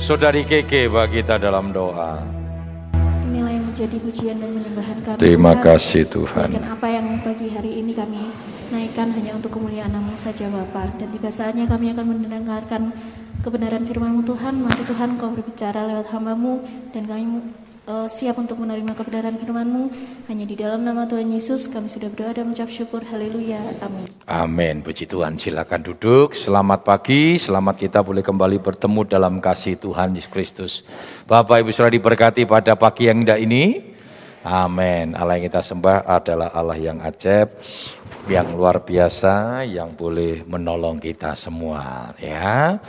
[0.00, 2.24] Saudari Keke bagi kita dalam doa.
[3.28, 5.18] Inilah yang menjadi pujian dan penyembahan kami.
[5.20, 5.60] Terima Tuhan.
[5.60, 6.48] kasih Tuhan.
[6.56, 8.32] Dan apa yang pagi hari ini kami
[8.72, 10.88] naikkan hanya untuk kemuliaan namamu saja Bapa.
[10.96, 12.96] Dan tiba saatnya kami akan mendengarkan
[13.44, 14.64] kebenaran firman-Mu Tuhan.
[14.64, 16.64] Mari Tuhan Kau berbicara lewat hambamu
[16.96, 17.52] dan kami
[17.86, 19.84] eh, siap untuk menerima kebenaran firman-Mu.
[20.28, 23.00] Hanya di dalam nama Tuhan Yesus kami sudah berdoa dan mengucap syukur.
[23.06, 23.60] Haleluya.
[23.80, 24.04] Amin.
[24.26, 24.74] Amin.
[24.84, 25.38] Puji Tuhan.
[25.40, 26.36] Silakan duduk.
[26.36, 27.40] Selamat pagi.
[27.40, 30.72] Selamat kita boleh kembali bertemu dalam kasih Tuhan Yesus Kristus.
[31.24, 33.90] Bapak Ibu sudah diberkati pada pagi yang indah ini.
[34.40, 35.12] Amin.
[35.12, 37.60] Allah yang kita sembah adalah Allah yang ajaib,
[38.24, 42.16] yang luar biasa, yang boleh menolong kita semua.
[42.16, 42.80] Ya.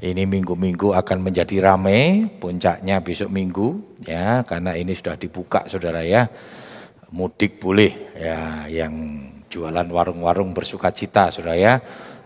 [0.00, 6.24] Ini minggu-minggu akan menjadi ramai, puncaknya besok minggu, ya, karena ini sudah dibuka, saudara ya.
[7.12, 8.96] Mudik boleh, ya, yang
[9.52, 11.74] jualan warung-warung bersuka cita, saudara ya.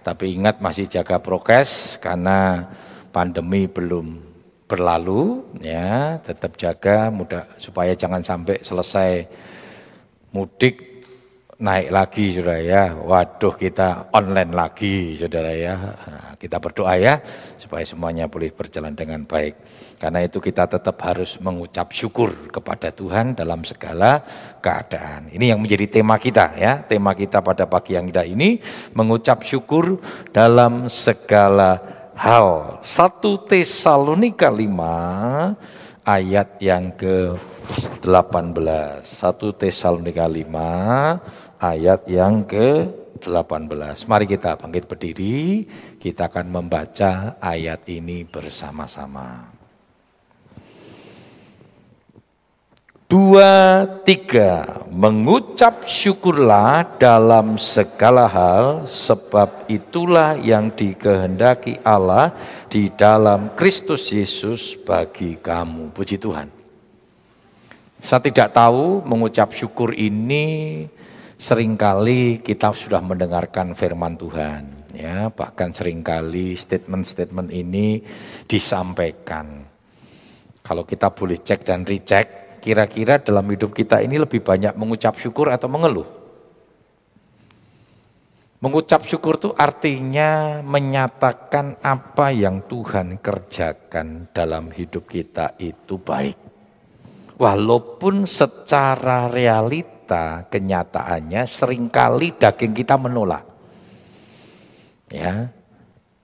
[0.06, 2.70] Tapi ingat masih jaga prokes karena
[3.10, 4.22] pandemi belum
[4.70, 9.26] berlalu, ya, tetap jaga, mudah supaya jangan sampai selesai
[10.30, 10.93] mudik
[11.58, 12.84] naik lagi saudara ya.
[12.98, 15.74] Waduh kita online lagi saudara ya.
[15.78, 17.20] Nah, kita berdoa ya
[17.58, 19.54] supaya semuanya boleh berjalan dengan baik.
[19.94, 24.20] Karena itu kita tetap harus mengucap syukur kepada Tuhan dalam segala
[24.58, 25.30] keadaan.
[25.30, 26.82] Ini yang menjadi tema kita ya.
[26.84, 28.58] Tema kita pada pagi yang indah ini
[28.92, 30.02] mengucap syukur
[30.34, 31.80] dalam segala
[32.18, 32.78] hal.
[32.82, 37.32] 1 Tesalonika 5 ayat yang ke
[38.04, 38.04] 18.
[38.04, 44.04] 1 Tesalonika 5 ayat yang ke-18.
[44.04, 45.64] Mari kita bangkit berdiri,
[45.96, 49.48] kita akan membaca ayat ini bersama-sama.
[53.04, 62.34] Dua, tiga, mengucap syukurlah dalam segala hal, sebab itulah yang dikehendaki Allah
[62.66, 65.94] di dalam Kristus Yesus bagi kamu.
[65.94, 66.50] Puji Tuhan.
[68.04, 70.84] Saya tidak tahu mengucap syukur ini
[71.44, 75.28] sering kali kita sudah mendengarkan firman Tuhan ya.
[75.28, 78.00] Bahkan sering kali statement-statement ini
[78.48, 79.60] disampaikan.
[80.64, 85.52] Kalau kita boleh cek dan recheck kira-kira dalam hidup kita ini lebih banyak mengucap syukur
[85.52, 86.08] atau mengeluh?
[88.64, 96.40] Mengucap syukur itu artinya menyatakan apa yang Tuhan kerjakan dalam hidup kita itu baik.
[97.36, 103.48] Walaupun secara realita kita, kenyataannya sering kali daging kita menolak.
[105.08, 105.48] Ya.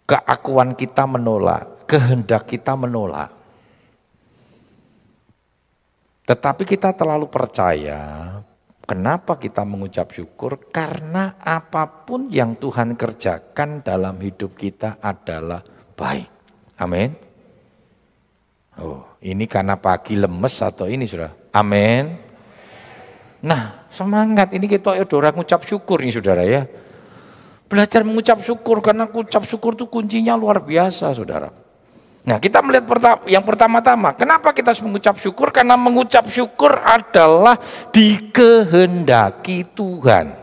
[0.05, 3.33] Keakuan kita menolak, kehendak kita menolak.
[6.29, 8.37] Tetapi kita terlalu percaya
[8.85, 15.65] kenapa kita mengucap syukur karena apa pun yang Tuhan kerjakan dalam hidup kita adalah
[15.97, 16.29] baik.
[16.77, 17.17] Amin.
[18.77, 21.33] Oh, ini karena pagi lemes atau ini sudah.
[21.57, 22.30] Amin.
[23.41, 26.69] Nah, semangat ini kita ya orang mengucap syukur nih saudara ya.
[27.71, 31.49] Belajar mengucap syukur karena mengucap syukur itu kuncinya luar biasa saudara.
[32.21, 32.85] Nah kita melihat
[33.25, 35.49] yang pertama-tama, kenapa kita harus mengucap syukur?
[35.49, 37.57] Karena mengucap syukur adalah
[37.95, 40.37] dikehendaki Tuhan.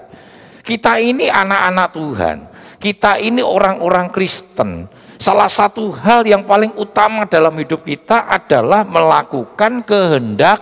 [0.65, 2.37] Kita ini anak-anak Tuhan,
[2.81, 4.89] kita ini orang-orang Kristen.
[5.17, 10.59] Salah satu hal yang paling utama dalam hidup kita adalah melakukan kehendak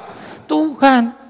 [0.47, 1.24] Tuhan.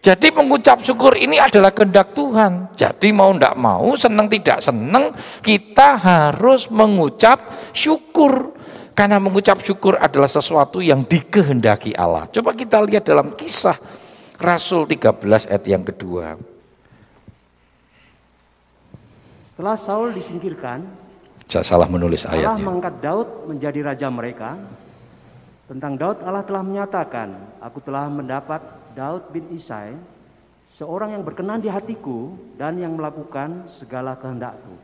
[0.00, 2.72] Jadi mengucap syukur ini adalah kehendak Tuhan.
[2.72, 5.12] Jadi mau tidak mau, senang tidak senang,
[5.44, 7.36] kita harus mengucap
[7.76, 8.56] syukur.
[8.96, 12.24] Karena mengucap syukur adalah sesuatu yang dikehendaki Allah.
[12.32, 13.76] Coba kita lihat dalam kisah
[14.40, 15.20] Rasul 13
[15.52, 16.40] ayat yang kedua.
[19.44, 20.88] Setelah Saul disingkirkan,
[21.44, 22.64] saya salah menulis Allah ayatnya.
[22.64, 24.56] mengangkat Daud menjadi raja mereka.
[25.68, 29.94] Tentang Daud Allah telah menyatakan, aku telah mendapat Daud bin Isai,
[30.66, 34.74] seorang yang berkenan di hatiku dan yang melakukan segala kehendakku.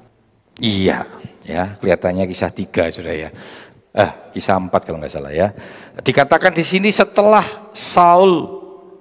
[0.57, 1.05] Iya,
[1.45, 3.31] ya kelihatannya kisah tiga sudah ya.
[3.97, 5.53] Eh, kisah empat kalau nggak salah ya.
[6.01, 8.45] Dikatakan di sini setelah Saul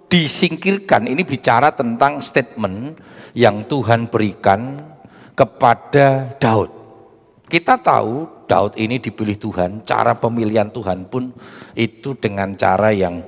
[0.07, 2.99] disingkirkan, ini bicara tentang statement
[3.35, 4.79] yang Tuhan berikan
[5.35, 6.71] kepada Daud.
[7.45, 11.29] Kita tahu Daud ini dipilih Tuhan, cara pemilihan Tuhan pun
[11.75, 13.21] itu dengan cara yang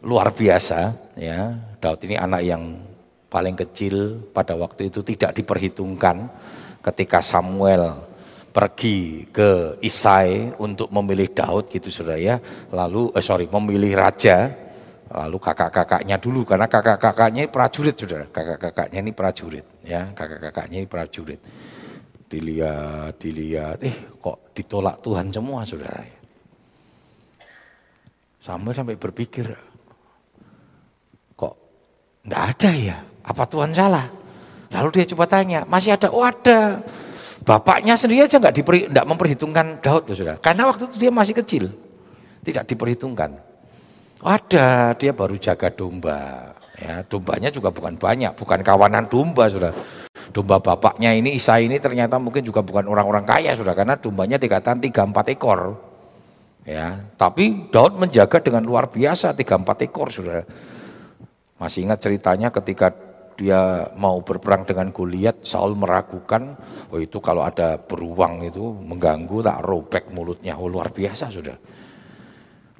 [0.00, 2.80] luar biasa ya Daud ini anak yang
[3.28, 6.26] paling kecil pada waktu itu tidak diperhitungkan
[6.80, 8.08] ketika Samuel
[8.50, 12.42] pergi ke Isai untuk memilih Daud gitu saudara ya.
[12.74, 14.50] Lalu eh, sorry memilih raja.
[15.10, 20.10] Lalu kakak-kakaknya dulu karena kakak-kakaknya ini prajurit saudara kakak-kakaknya ini prajurit ya.
[20.14, 21.40] Kakak-kakaknya ini prajurit.
[22.30, 23.78] Dilihat dilihat.
[23.82, 26.20] Eh kok ditolak Tuhan semua saudara
[28.40, 29.52] Samuel sampai berpikir,
[32.30, 32.96] enggak ada ya?
[33.26, 34.06] Apa Tuhan salah?
[34.70, 36.14] Lalu dia coba tanya, masih ada?
[36.14, 36.78] Oh ada.
[37.42, 40.38] Bapaknya sendiri aja nggak diperi, enggak memperhitungkan Daud, loh, saudara.
[40.38, 41.64] Karena waktu itu dia masih kecil,
[42.46, 43.34] tidak diperhitungkan.
[44.22, 46.54] Oh, ada, dia baru jaga domba.
[46.78, 49.74] Ya, dombanya juga bukan banyak, bukan kawanan domba, saudara.
[50.30, 54.78] Domba bapaknya ini Isa ini ternyata mungkin juga bukan orang-orang kaya, saudara, karena dombanya dikatakan
[54.78, 55.80] tiga empat ekor.
[56.62, 60.44] Ya, tapi Daud menjaga dengan luar biasa tiga empat ekor, saudara.
[61.60, 62.88] Masih ingat ceritanya ketika
[63.36, 66.56] dia mau berperang dengan Goliat, Saul meragukan,
[66.92, 71.56] oh itu kalau ada beruang itu mengganggu tak robek mulutnya, oh luar biasa sudah.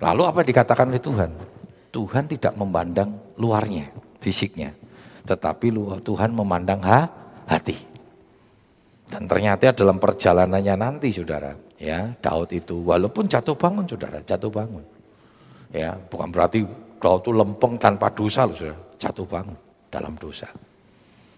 [0.01, 1.31] Lalu apa dikatakan oleh Tuhan?
[1.93, 3.89] Tuhan tidak memandang luarnya,
[4.21, 4.73] fisiknya,
[5.25, 7.01] tetapi Tuhan memandang ha,
[7.49, 7.77] hati.
[9.11, 14.85] Dan ternyata dalam perjalanannya nanti saudara, ya Daud itu walaupun jatuh bangun saudara, jatuh bangun.
[15.75, 16.63] Ya, bukan berarti
[17.01, 19.57] Daud itu lempeng tanpa dosa loh saudara, jatuh bangun
[19.89, 20.53] dalam dosa.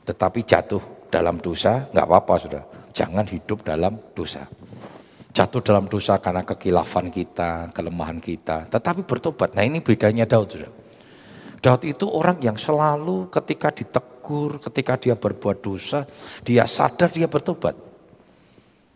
[0.02, 2.62] Tetapi jatuh dalam dosa nggak apa-apa sudah.
[2.90, 4.42] Jangan hidup dalam dosa.
[5.32, 8.68] Jatuh dalam dosa karena kekilafan kita, kelemahan kita.
[8.68, 9.54] Tetapi bertobat.
[9.54, 10.72] Nah ini bedanya Daud sudah.
[11.62, 16.02] Daud itu orang yang selalu ketika ditegur, ketika dia berbuat dosa,
[16.42, 17.78] dia sadar dia bertobat.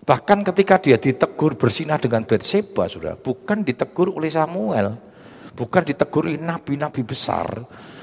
[0.02, 5.06] Bahkan ketika dia ditegur bersinah dengan Betseba, sudah bukan ditegur oleh Samuel,
[5.56, 7.49] bukan ditegur nabi-nabi besar,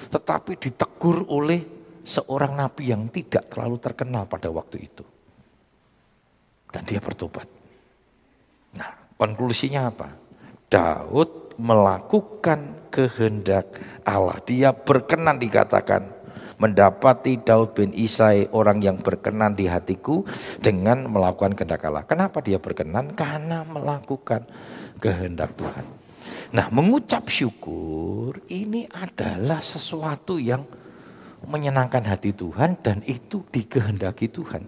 [0.09, 1.61] tetapi ditegur oleh
[2.03, 5.05] seorang nabi yang tidak terlalu terkenal pada waktu itu.
[6.73, 7.45] Dan dia bertobat.
[8.73, 10.09] Nah, konklusinya apa?
[10.67, 14.41] Daud melakukan kehendak Allah.
[14.41, 16.09] Dia berkenan dikatakan
[16.57, 20.25] mendapati Daud bin Isai orang yang berkenan di hatiku
[20.57, 22.05] dengan melakukan kehendak Allah.
[22.09, 23.13] Kenapa dia berkenan?
[23.13, 24.49] Karena melakukan
[24.97, 26.02] kehendak Tuhan.
[26.53, 30.61] Nah, mengucap syukur ini adalah sesuatu yang
[31.49, 34.61] menyenangkan hati Tuhan dan itu dikehendaki Tuhan.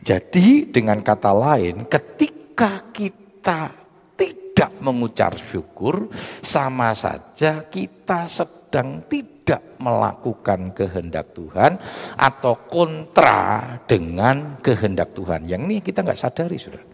[0.00, 3.68] Jadi dengan kata lain, ketika kita
[4.16, 6.08] tidak mengucap syukur,
[6.40, 11.76] sama saja kita sedang tidak melakukan kehendak Tuhan
[12.16, 15.44] atau kontra dengan kehendak Tuhan.
[15.44, 16.89] Yang ini kita nggak sadari, sudah.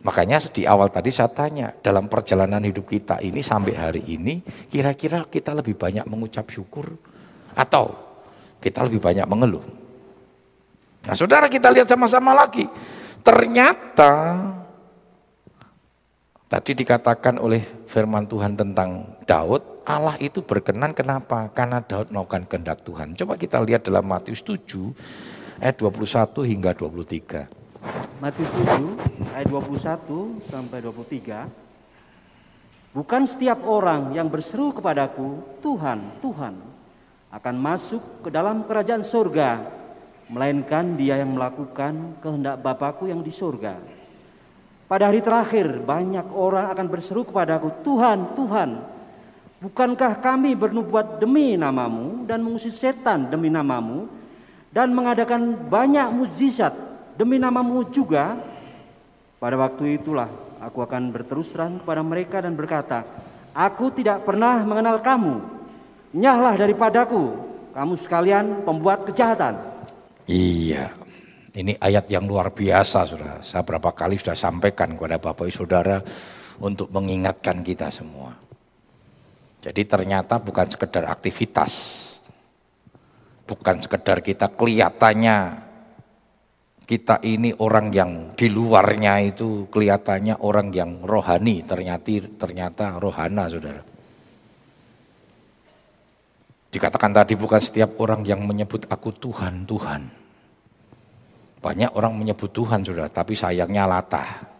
[0.00, 4.40] Makanya di awal tadi saya tanya, dalam perjalanan hidup kita ini sampai hari ini,
[4.72, 6.88] kira-kira kita lebih banyak mengucap syukur
[7.52, 7.92] atau
[8.64, 9.60] kita lebih banyak mengeluh?
[11.04, 12.64] Nah saudara kita lihat sama-sama lagi,
[13.20, 14.40] ternyata
[16.48, 21.52] tadi dikatakan oleh firman Tuhan tentang Daud, Allah itu berkenan kenapa?
[21.52, 23.12] Karena Daud melakukan kehendak Tuhan.
[23.20, 27.59] Coba kita lihat dalam Matius 7 ayat 21 hingga 23.
[28.20, 31.48] Matius 7 ayat 21 sampai 23.
[32.92, 36.54] Bukan setiap orang yang berseru kepadaku, Tuhan, Tuhan,
[37.32, 39.64] akan masuk ke dalam kerajaan surga,
[40.28, 43.80] melainkan dia yang melakukan kehendak Bapakku yang di surga.
[44.90, 48.70] Pada hari terakhir banyak orang akan berseru kepadaku, Tuhan, Tuhan,
[49.62, 54.10] bukankah kami bernubuat demi namamu dan mengusir setan demi namamu
[54.74, 56.89] dan mengadakan banyak mujizat
[57.20, 58.32] Demi namamu juga,
[59.36, 63.04] pada waktu itulah aku akan berterus terang kepada mereka dan berkata,
[63.52, 65.36] Aku tidak pernah mengenal kamu,
[66.16, 67.36] nyahlah daripadaku,
[67.76, 69.52] kamu sekalian pembuat kejahatan.
[70.32, 70.96] Iya,
[71.52, 73.44] ini ayat yang luar biasa saudara.
[73.44, 76.00] Saya berapa kali sudah sampaikan kepada Bapak Ibu Saudara
[76.56, 78.32] untuk mengingatkan kita semua.
[79.60, 82.00] Jadi ternyata bukan sekedar aktivitas,
[83.44, 85.68] bukan sekedar kita kelihatannya
[86.90, 93.78] kita ini orang yang di luarnya itu kelihatannya orang yang rohani, ternyata ternyata rohana, Saudara.
[96.74, 100.02] Dikatakan tadi bukan setiap orang yang menyebut aku Tuhan, Tuhan.
[101.62, 104.50] Banyak orang menyebut Tuhan, Saudara, tapi sayangnya latah.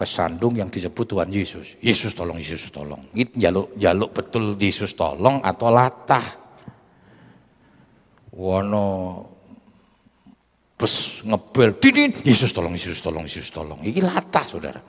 [0.00, 1.76] Kesandung yang disebut Tuhan Yesus.
[1.84, 3.12] Yesus tolong, Yesus tolong.
[3.12, 6.24] Itu jaluk, jaluk betul Yesus tolong atau latah.
[8.32, 8.88] Wono
[10.80, 13.84] bus ngebel, dinin, Yesus tolong, Yesus tolong, Yesus tolong.
[13.84, 14.80] Ini latah saudara.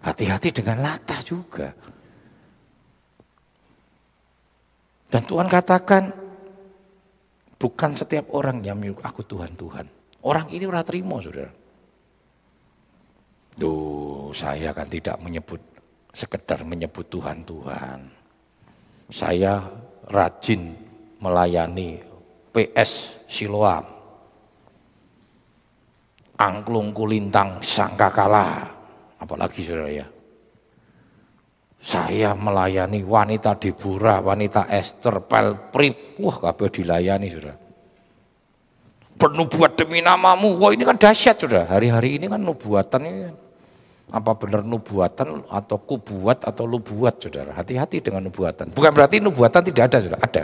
[0.00, 1.68] Hati-hati dengan latah juga.
[5.12, 6.08] Dan Tuhan katakan,
[7.60, 9.84] bukan setiap orang yang menyebut aku Tuhan, Tuhan.
[10.24, 11.52] Orang ini ora terima saudara.
[13.52, 15.60] Duh, saya kan tidak menyebut,
[16.16, 17.98] sekedar menyebut Tuhan, Tuhan.
[19.12, 19.60] Saya
[20.08, 20.72] rajin
[21.20, 22.00] melayani
[22.48, 23.91] PS Siloam
[26.42, 28.66] angklung kulintang sangka kalah.
[29.22, 30.06] Apalagi saudara ya.
[31.82, 37.56] Saya melayani wanita Deborah, wanita Esther, Pelprip, wah kabeh dilayani sudah.
[39.18, 41.66] Bernubuat demi namamu, wah ini kan dahsyat sudah.
[41.66, 43.36] Hari-hari ini kan nubuatan ini kan.
[44.12, 47.50] Apa benar nubuatan atau kubuat atau lubuat saudara.
[47.56, 48.70] Hati-hati dengan nubuatan.
[48.74, 50.42] Bukan berarti nubuatan tidak ada sudah, ada.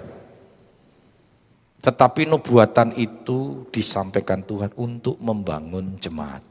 [1.78, 6.42] Tetapi nubuatan itu disampaikan Tuhan untuk membangun jemaat.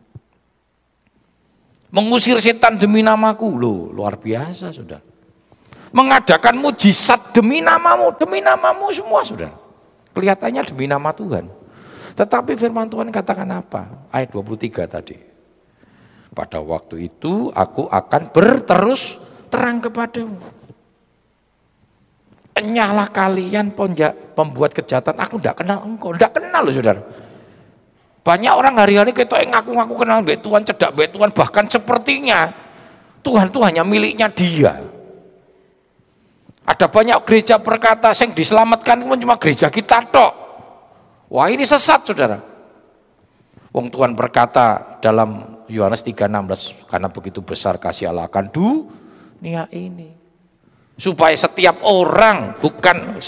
[1.91, 4.99] Mengusir setan demi namaku, loh luar biasa sudah.
[5.95, 9.51] Mengadakan mujizat demi namamu, demi namamu semua sudah.
[10.11, 11.47] Kelihatannya demi nama Tuhan.
[12.17, 14.09] Tetapi firman Tuhan katakan apa?
[14.11, 15.17] Ayat 23 tadi.
[16.33, 20.56] Pada waktu itu aku akan berterus terang kepadamu.
[22.57, 23.69] Enyahlah kalian
[24.33, 26.09] pembuat kejahatan, aku tidak kenal engkau.
[26.17, 27.01] Tidak kenal loh saudara.
[28.25, 32.49] Banyak orang hari-hari kita yang ngaku-ngaku kenal baik Tuhan, cedak baik Tuhan, bahkan sepertinya
[33.21, 34.73] Tuhan itu hanya miliknya dia.
[36.65, 40.33] Ada banyak gereja berkata, yang diselamatkan pun cuma gereja kita tok.
[41.29, 42.41] Wah ini sesat saudara.
[43.69, 50.16] Wong Tuhan berkata dalam Yohanes 3:16 karena begitu besar kasih Allah akan dunia ini
[50.97, 53.21] supaya setiap orang bukan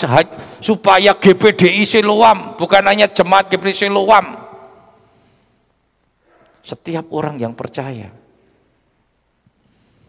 [0.59, 4.49] supaya GPDI Siloam bukan hanya jemaat GPDI Siloam
[6.69, 8.13] setiap orang yang percaya.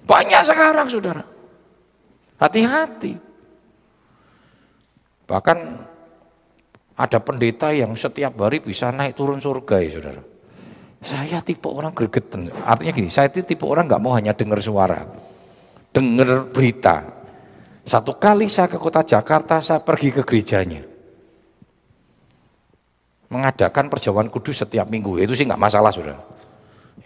[0.05, 1.23] Banyak sekarang saudara.
[2.41, 3.15] Hati-hati.
[5.25, 5.59] Bahkan
[7.01, 10.23] ada pendeta yang setiap hari bisa naik turun surga ya saudara.
[11.01, 12.53] Saya tipe orang gregetan.
[12.67, 15.01] Artinya gini, saya itu tipe orang nggak mau hanya dengar suara,
[15.97, 17.20] dengar berita.
[17.89, 20.85] Satu kali saya ke kota Jakarta, saya pergi ke gerejanya.
[23.31, 26.19] Mengadakan perjamuan kudus setiap minggu, itu sih nggak masalah sudah.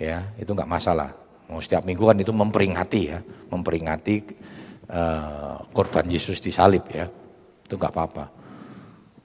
[0.01, 1.13] Ya, itu nggak masalah.
[1.47, 3.21] Mau setiap minggu kan itu memperingati ya,
[3.53, 4.15] memperingati
[4.89, 7.07] uh, korban Yesus disalib ya,
[7.63, 8.25] itu nggak apa-apa.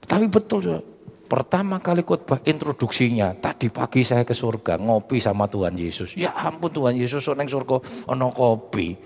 [0.04, 0.82] Tapi betul, sudah.
[1.30, 6.18] Pertama kali khotbah introduksinya, tadi pagi saya ke surga ngopi sama Tuhan Yesus.
[6.18, 7.78] Ya ampun Tuhan Yesus neng surga
[8.10, 8.98] ono kopi.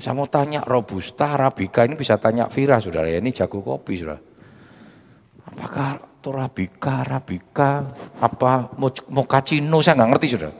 [0.00, 4.18] Saya mau tanya Robusta, Arabica, ini bisa tanya Vira saudara ya, ini jago kopi saudara.
[5.44, 7.84] Apakah Torabika, Arabica,
[8.20, 8.72] apa
[9.12, 10.54] Mokacino, saya nggak ngerti saudara.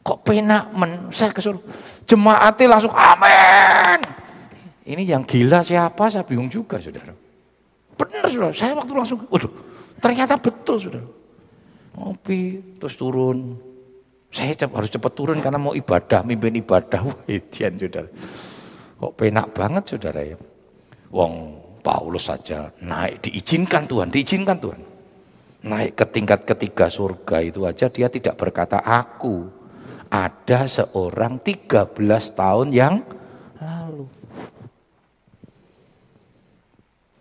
[0.00, 1.60] Kok penak men, saya ke surga.
[2.08, 4.00] Jemaatnya langsung amin.
[4.88, 7.12] Ini yang gila siapa, saya bingung juga saudara.
[8.00, 11.02] Benar saudara, saya waktu langsung, waduh Ternyata betul sudah.
[11.98, 13.58] Ngopi terus turun.
[14.28, 17.00] Saya harus cepat turun karena mau ibadah, mimpin ibadah.
[17.08, 18.08] Wah, idian saudara.
[18.98, 20.36] Kok penak banget saudara ya.
[21.08, 21.32] Wong
[21.80, 24.80] Paulus saja naik diizinkan Tuhan, diizinkan Tuhan.
[25.64, 29.48] Naik ke tingkat ketiga surga itu aja dia tidak berkata aku.
[30.08, 31.96] Ada seorang 13
[32.32, 33.04] tahun yang
[33.60, 34.04] lalu.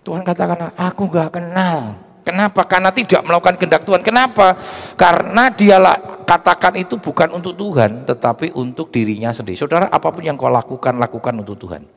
[0.08, 2.68] Tuhan katakan aku gak kenal Kenapa?
[2.68, 4.04] Karena tidak melakukan kehendak Tuhan.
[4.04, 4.60] Kenapa?
[5.00, 5.80] Karena dia
[6.28, 9.56] katakan itu bukan untuk Tuhan, tetapi untuk dirinya sendiri.
[9.56, 11.88] Saudara, apa pun yang kau lakukan, lakukan untuk Tuhan.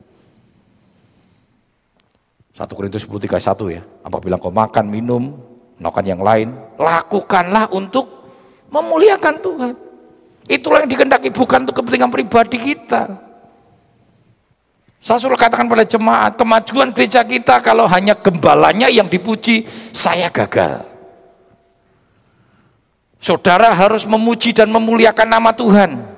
[2.55, 3.83] 1 Korintus 10, 31 ya.
[4.07, 5.35] Apabila kau makan, minum,
[5.75, 8.07] melakukan yang lain, lakukanlah untuk
[8.71, 9.75] memuliakan Tuhan.
[10.47, 13.31] Itulah yang dikendaki bukan untuk kepentingan pribadi kita.
[15.01, 20.90] Saya suruh katakan pada jemaat, kemajuan gereja kita kalau hanya gembalanya yang dipuji, saya gagal.
[23.21, 26.09] Saudara harus memuji dan memuliakan nama Tuhan.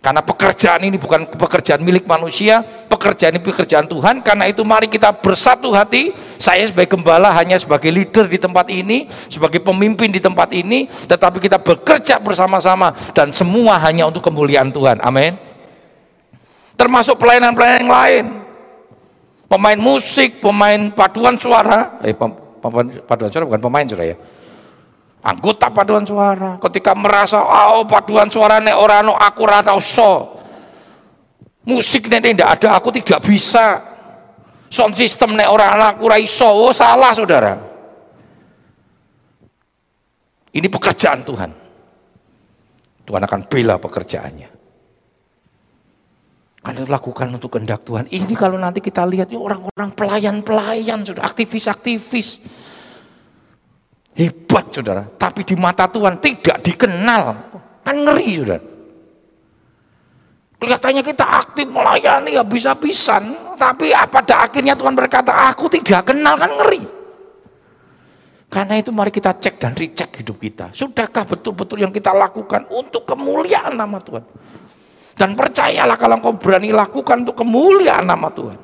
[0.00, 4.24] Karena pekerjaan ini bukan pekerjaan milik manusia, pekerjaan ini pekerjaan Tuhan.
[4.24, 6.16] Karena itu mari kita bersatu hati.
[6.40, 11.36] Saya sebagai gembala hanya sebagai leader di tempat ini, sebagai pemimpin di tempat ini, tetapi
[11.42, 15.02] kita bekerja bersama-sama dan semua hanya untuk kemuliaan Tuhan.
[15.04, 15.36] Amin.
[16.80, 18.24] Termasuk pelayanan-pelayanan yang lain.
[19.52, 22.00] Pemain musik, pemain paduan suara.
[22.00, 22.16] Eh,
[23.04, 24.16] paduan suara bukan pemain suara ya.
[25.24, 26.60] Anggota paduan suara.
[26.60, 30.38] Ketika merasa, oh paduan suara nek orang no aku rata so.
[31.66, 33.82] Musik nek tidak ada, aku tidak bisa.
[34.70, 36.46] Sound system nek orang aku raiso.
[36.46, 37.58] Oh salah saudara.
[40.56, 41.50] Ini pekerjaan Tuhan.
[43.06, 44.50] Tuhan akan bela pekerjaannya.
[46.66, 48.10] Kalian lakukan untuk kehendak Tuhan.
[48.10, 52.42] Ini kalau nanti kita lihat orang-orang pelayan-pelayan, sudah aktivis-aktivis.
[54.16, 57.22] Hebat saudara, tapi di mata Tuhan tidak dikenal.
[57.84, 58.64] Kan ngeri saudara.
[60.56, 66.48] Kelihatannya kita aktif melayani ya bisa-bisan, tapi pada akhirnya Tuhan berkata, aku tidak kenal kan
[66.48, 66.80] ngeri.
[68.48, 70.72] Karena itu mari kita cek dan recheck hidup kita.
[70.72, 74.24] Sudahkah betul-betul yang kita lakukan untuk kemuliaan nama Tuhan?
[75.12, 78.56] Dan percayalah kalau engkau berani lakukan untuk kemuliaan nama Tuhan.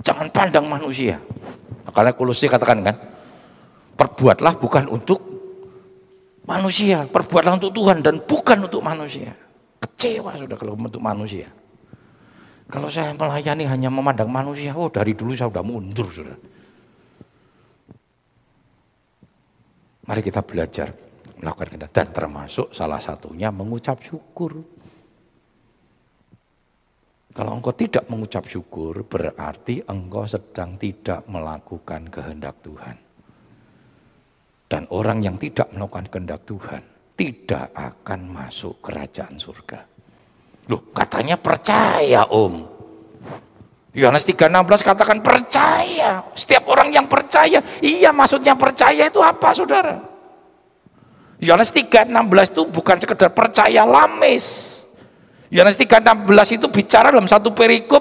[0.00, 1.20] Jangan pandang manusia.
[1.92, 2.96] Karena kulusi katakan kan,
[3.96, 5.20] perbuatlah bukan untuk
[6.46, 9.32] manusia, perbuatlah untuk Tuhan dan bukan untuk manusia.
[9.82, 11.50] Kecewa sudah kalau untuk manusia.
[12.72, 16.38] Kalau saya melayani hanya memandang manusia, oh dari dulu saya sudah mundur sudah.
[20.02, 20.88] Mari kita belajar
[21.38, 24.62] melakukan kehendak dan termasuk salah satunya mengucap syukur.
[27.32, 33.11] Kalau engkau tidak mengucap syukur berarti engkau sedang tidak melakukan kehendak Tuhan.
[34.72, 36.80] Dan orang yang tidak melakukan kehendak Tuhan
[37.12, 39.84] tidak akan masuk kerajaan surga.
[40.72, 42.64] Loh katanya percaya om.
[43.92, 46.24] Yohanes 3:16 katakan percaya.
[46.32, 50.00] Setiap orang yang percaya, iya maksudnya percaya itu apa Saudara?
[51.36, 54.80] Yohanes 3:16 itu bukan sekedar percaya lames.
[55.52, 58.00] Yohanes 3:16 itu bicara dalam satu perikop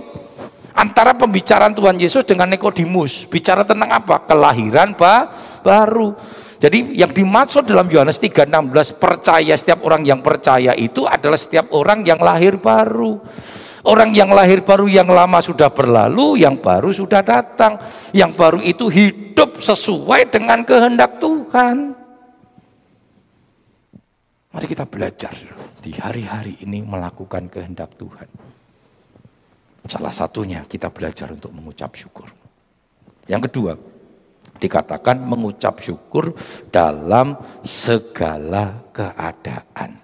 [0.71, 3.27] antara pembicaraan Tuhan Yesus dengan Nikodemus.
[3.27, 4.23] Bicara tentang apa?
[4.23, 5.27] Kelahiran ba
[5.59, 6.15] baru.
[6.61, 12.05] Jadi yang dimaksud dalam Yohanes 3:16 percaya setiap orang yang percaya itu adalah setiap orang
[12.05, 13.17] yang lahir baru.
[13.81, 17.81] Orang yang lahir baru yang lama sudah berlalu, yang baru sudah datang.
[18.13, 21.97] Yang baru itu hidup sesuai dengan kehendak Tuhan.
[24.53, 25.33] Mari kita belajar
[25.81, 28.29] di hari-hari ini melakukan kehendak Tuhan.
[29.89, 32.29] Salah satunya kita belajar untuk mengucap syukur.
[33.25, 33.73] Yang kedua,
[34.61, 36.37] dikatakan mengucap syukur
[36.69, 37.33] dalam
[37.65, 40.01] segala keadaan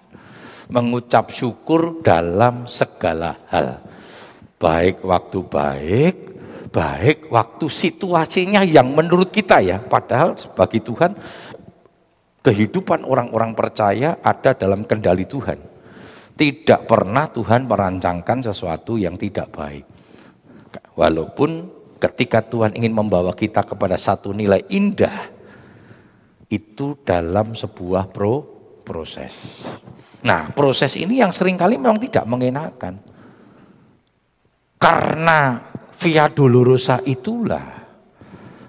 [0.68, 3.80] mengucap syukur dalam segala hal.
[4.60, 6.14] Baik waktu baik,
[6.68, 11.16] baik waktu situasinya yang menurut kita ya, padahal bagi Tuhan
[12.44, 15.58] kehidupan orang-orang percaya ada dalam kendali Tuhan.
[16.38, 19.82] Tidak pernah Tuhan merancangkan sesuatu yang tidak baik.
[20.94, 25.28] Walaupun ketika Tuhan ingin membawa kita kepada satu nilai indah,
[26.48, 28.40] itu dalam sebuah pro
[28.86, 29.60] proses.
[30.24, 32.94] Nah, proses ini yang sering kali memang tidak mengenakan.
[34.78, 35.58] Karena
[35.98, 37.78] via dolorosa itulah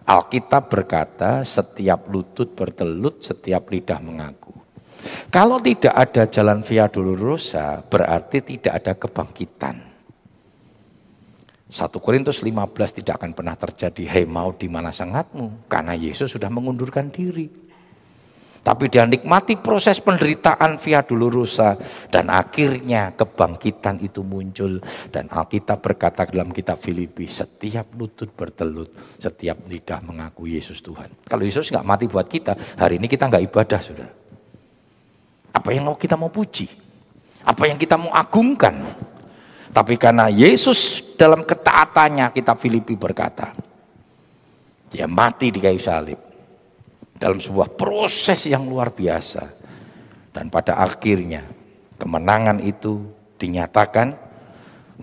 [0.10, 4.50] Alkitab berkata setiap lutut bertelut, setiap lidah mengaku.
[5.30, 9.89] Kalau tidak ada jalan via dolorosa berarti tidak ada kebangkitan.
[11.70, 15.70] 1 Korintus 15 tidak akan pernah terjadi, hei mau di mana sangatmu?
[15.70, 17.46] Karena Yesus sudah mengundurkan diri.
[18.60, 21.80] Tapi dia nikmati proses penderitaan via dolorosa
[22.12, 28.90] dan akhirnya kebangkitan itu muncul dan Alkitab berkata dalam kitab Filipi setiap lutut bertelut,
[29.22, 31.08] setiap lidah mengaku Yesus Tuhan.
[31.24, 34.12] Kalau Yesus nggak mati buat kita, hari ini kita nggak ibadah, saudara.
[35.56, 36.68] Apa yang mau kita mau puji?
[37.48, 38.76] Apa yang kita mau agungkan?
[39.72, 43.52] Tapi karena Yesus dalam ketaatannya, kitab Filipi berkata,
[44.88, 46.16] dia mati di kayu salib
[47.20, 49.60] dalam sebuah proses yang luar biasa.
[50.32, 51.44] Dan pada akhirnya
[52.00, 53.04] kemenangan itu
[53.36, 54.16] dinyatakan,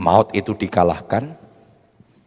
[0.00, 1.37] maut itu dikalahkan,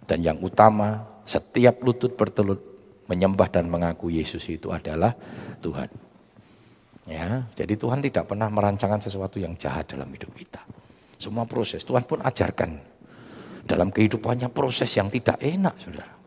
[0.05, 2.61] dan yang utama setiap lutut bertelut
[3.09, 5.17] menyembah dan mengaku Yesus itu adalah
[5.65, 5.89] Tuhan.
[7.09, 10.61] Ya, jadi Tuhan tidak pernah merancangkan sesuatu yang jahat dalam hidup kita.
[11.17, 12.88] Semua proses Tuhan pun ajarkan
[13.69, 16.17] dalam kehidupannya proses yang tidak enak, saudara.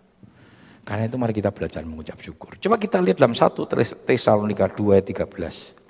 [0.86, 2.54] Karena itu mari kita belajar mengucap syukur.
[2.58, 3.54] Coba kita lihat dalam 1
[4.06, 5.82] Tesalonika 2 ayat 13.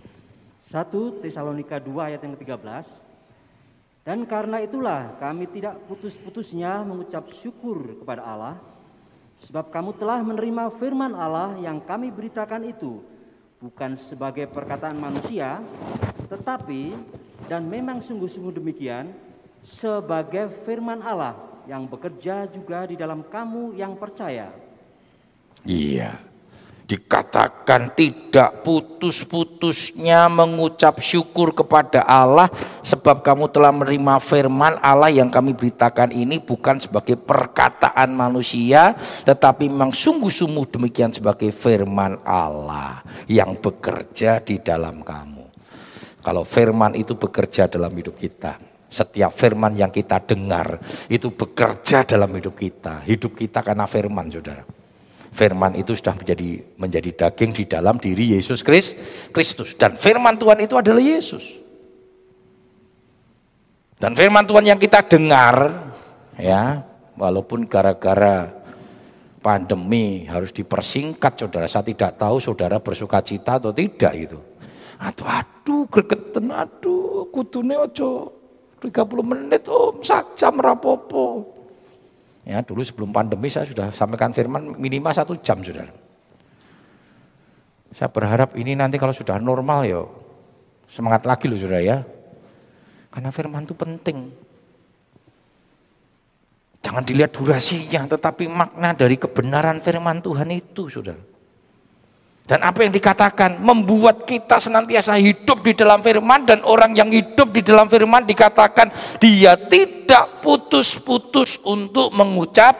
[0.56, 2.64] 1 Tesalonika 2 ayat yang ke-13.
[4.02, 8.56] Dan karena itulah kami tidak putus-putusnya mengucap syukur kepada Allah.
[9.40, 13.00] Sebab kamu telah menerima firman Allah yang kami beritakan itu.
[13.62, 15.62] Bukan sebagai perkataan manusia,
[16.28, 16.94] tetapi
[17.46, 19.10] dan memang sungguh-sungguh demikian
[19.62, 21.38] sebagai firman Allah
[21.70, 24.50] yang bekerja juga di dalam kamu yang percaya
[25.66, 26.18] Iya.
[26.82, 32.52] Dikatakan tidak putus-putusnya mengucap syukur kepada Allah
[32.84, 38.92] sebab kamu telah menerima firman Allah yang kami beritakan ini bukan sebagai perkataan manusia
[39.24, 45.48] tetapi memang sungguh-sungguh demikian sebagai firman Allah yang bekerja di dalam kamu.
[46.20, 48.60] Kalau firman itu bekerja dalam hidup kita,
[48.92, 50.76] setiap firman yang kita dengar
[51.08, 53.00] itu bekerja dalam hidup kita.
[53.08, 54.82] Hidup kita karena firman, saudara
[55.32, 58.60] firman itu sudah menjadi menjadi daging di dalam diri Yesus
[59.32, 61.64] Kristus dan firman Tuhan itu adalah Yesus.
[63.96, 65.88] Dan firman Tuhan yang kita dengar
[66.34, 66.82] ya,
[67.14, 68.50] walaupun gara-gara
[69.38, 74.38] pandemi harus dipersingkat saudara, saya tidak tahu saudara bersuka cita atau tidak itu.
[74.98, 78.41] Aduh, aduh, gregetan, aduh, kudune ojo
[78.82, 78.90] 30
[79.22, 80.02] menit om,
[80.34, 81.46] jam rapopo.
[82.42, 85.86] Ya dulu sebelum pandemi saya sudah sampaikan firman minimal satu jam sudah.
[87.94, 90.02] Saya berharap ini nanti kalau sudah normal ya
[90.90, 92.02] semangat lagi loh sudah ya.
[93.12, 94.18] Karena firman itu penting.
[96.82, 101.14] Jangan dilihat durasinya, tetapi makna dari kebenaran firman Tuhan itu, sudah.
[102.42, 107.54] Dan apa yang dikatakan membuat kita senantiasa hidup di dalam firman dan orang yang hidup
[107.54, 108.90] di dalam firman dikatakan
[109.22, 112.74] dia tidak putus-putus untuk mengucap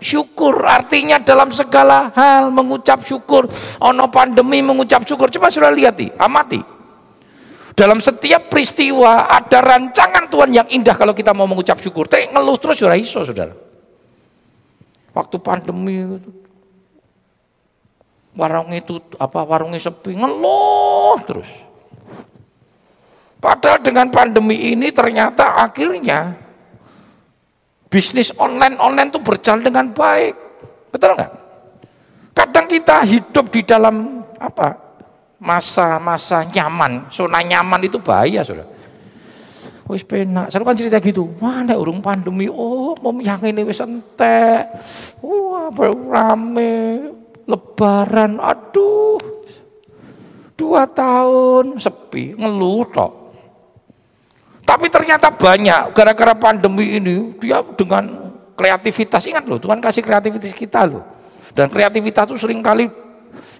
[0.00, 0.64] syukur.
[0.64, 3.44] Artinya dalam segala hal mengucap syukur.
[3.80, 5.28] Ono pandemi mengucap syukur.
[5.28, 6.60] Coba sudah lihat nih, amati.
[7.74, 12.06] Dalam setiap peristiwa ada rancangan Tuhan yang indah kalau kita mau mengucap syukur.
[12.06, 13.56] Tapi ngeluh terus sudah iso, saudara.
[15.10, 16.18] Waktu pandemi
[18.34, 21.50] warung itu apa warungnya sepi ngeluh terus.
[23.38, 26.34] Padahal dengan pandemi ini ternyata akhirnya
[27.92, 30.34] bisnis online online itu berjalan dengan baik.
[30.90, 31.32] Betul nggak?
[32.34, 34.84] Kadang kita hidup di dalam apa?
[35.44, 38.64] masa-masa nyaman, zona nyaman itu bahaya sudah.
[39.84, 41.28] Wis penak, selalu kan cerita gitu.
[41.36, 44.80] Mana urung pandemi, oh mau yang ini wis entek.
[45.20, 45.68] Wah,
[46.08, 47.12] rame,
[47.44, 49.20] lebaran, aduh.
[50.54, 53.12] Dua tahun sepi, ngeluh tok.
[54.64, 60.88] Tapi ternyata banyak gara-gara pandemi ini dia dengan kreativitas ingat loh Tuhan kasih kreativitas kita
[60.88, 61.04] loh
[61.52, 62.88] dan kreativitas itu sering kali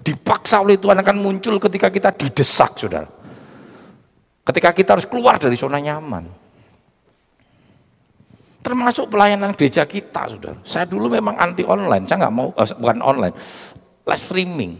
[0.04, 3.08] Dipaksa oleh Tuhan akan muncul ketika kita didesak, saudara.
[4.44, 6.28] Ketika kita harus keluar dari zona nyaman.
[8.60, 10.60] Termasuk pelayanan gereja kita, saudara.
[10.64, 13.34] Saya dulu memang anti online, saya nggak mau, eh, bukan online,
[14.04, 14.72] live streaming.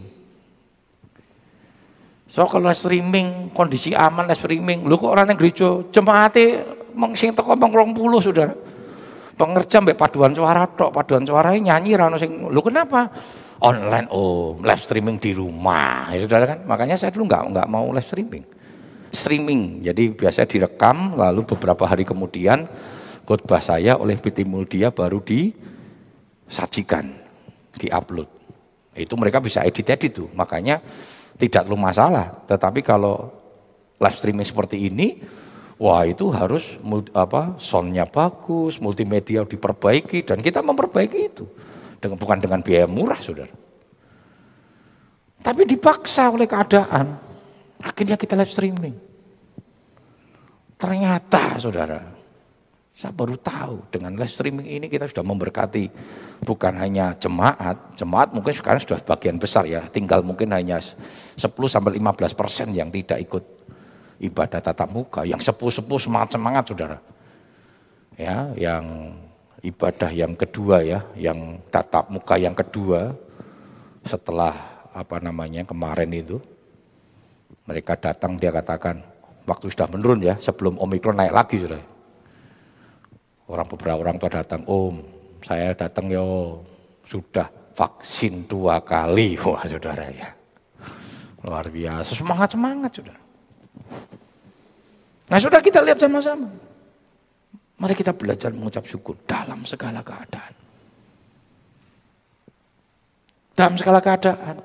[2.29, 6.65] So kalau live streaming, kondisi aman live streaming, lu kok orang yang gereja, jemaatnya
[7.17, 8.53] sing teko rong puluh, saudara.
[9.35, 13.11] Pengerja mbak paduan suara tok, paduan suaranya nyanyi rano sing, lu kenapa?
[13.63, 16.11] online oh live streaming di rumah.
[16.11, 16.59] Ya saudara kan?
[16.67, 18.43] Makanya saya dulu nggak nggak mau live streaming.
[19.15, 19.79] Streaming.
[19.85, 22.67] Jadi biasa direkam lalu beberapa hari kemudian
[23.23, 27.15] khotbah saya oleh PT Muldia baru disajikan
[27.79, 28.34] diupload
[28.95, 30.79] itu mereka bisa edit edit tuh makanya
[31.35, 33.29] tidak terlalu masalah tetapi kalau
[33.99, 35.19] live streaming seperti ini
[35.75, 36.79] wah itu harus
[37.11, 41.45] apa soundnya bagus multimedia diperbaiki dan kita memperbaiki itu
[42.05, 43.53] dengan, bukan dengan biaya murah, saudara.
[45.41, 47.17] Tapi dipaksa oleh keadaan.
[47.81, 48.95] Akhirnya kita live streaming.
[50.75, 52.01] Ternyata, saudara,
[52.95, 55.91] saya baru tahu dengan live streaming ini kita sudah memberkati
[56.47, 61.99] bukan hanya jemaat, jemaat mungkin sekarang sudah bagian besar ya, tinggal mungkin hanya 10 sampai
[61.99, 63.43] 15 persen yang tidak ikut
[64.23, 66.97] ibadah tatap muka, yang sepuh-sepuh semangat-semangat saudara.
[68.15, 69.11] Ya, yang
[69.59, 73.11] ibadah yang kedua ya, yang tatap muka yang kedua
[74.07, 76.39] setelah apa namanya kemarin itu.
[77.67, 79.03] Mereka datang dia katakan
[79.43, 81.94] waktu sudah menurun ya, sebelum Omikron naik lagi sudah.
[83.45, 84.95] Orang beberapa orang tua datang, Om,
[85.45, 86.59] saya datang yo
[87.05, 87.45] sudah
[87.77, 90.29] vaksin dua kali, wah saudara ya.
[91.45, 93.17] Luar biasa, semangat semangat sudah.
[95.29, 96.49] Nah sudah kita lihat sama-sama.
[97.75, 100.53] Mari kita belajar mengucap syukur dalam segala keadaan.
[103.53, 104.57] Dalam segala keadaan.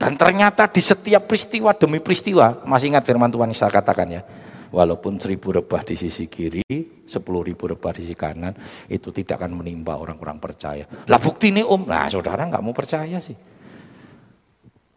[0.00, 4.24] Dan ternyata di setiap peristiwa demi peristiwa, masih ingat firman Tuhan yang saya katakan ya,
[4.70, 8.54] walaupun seribu rebah di sisi kiri, sepuluh ribu rebah di sisi kanan,
[8.86, 10.86] itu tidak akan menimpa orang-orang percaya.
[11.10, 13.34] Lah bukti ini om, nah saudara nggak mau percaya sih.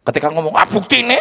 [0.04, 1.18] Ketika ngomong, ah bukti ini,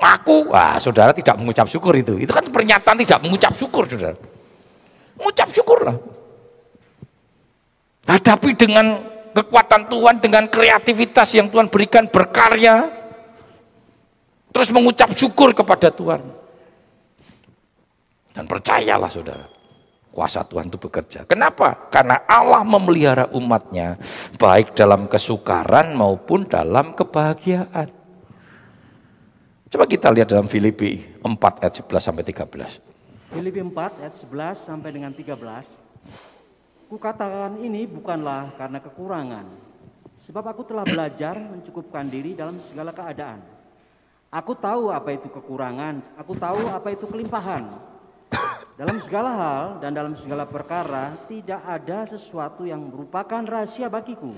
[0.00, 2.16] aku, wah saudara tidak mengucap syukur itu.
[2.16, 4.16] Itu kan pernyataan tidak mengucap syukur saudara.
[5.20, 5.96] Mengucap syukurlah.
[8.08, 8.86] Hadapi dengan
[9.36, 12.88] kekuatan Tuhan, dengan kreativitas yang Tuhan berikan berkarya.
[14.50, 16.39] Terus mengucap syukur kepada Tuhan.
[18.30, 19.46] Dan percayalah saudara,
[20.14, 21.26] kuasa Tuhan itu bekerja.
[21.26, 21.90] Kenapa?
[21.90, 23.98] Karena Allah memelihara umatnya,
[24.38, 27.90] baik dalam kesukaran maupun dalam kebahagiaan.
[29.70, 32.82] Coba kita lihat dalam Filipi 4 ayat 11 sampai 13.
[33.30, 36.90] Filipi 4 ayat 11 sampai dengan 13.
[36.90, 39.46] Kukatakan ini bukanlah karena kekurangan,
[40.18, 43.38] sebab aku telah belajar mencukupkan diri dalam segala keadaan.
[44.34, 47.89] Aku tahu apa itu kekurangan, aku tahu apa itu kelimpahan.
[48.80, 54.32] Dalam segala hal dan dalam segala perkara tidak ada sesuatu yang merupakan rahasia bagiku,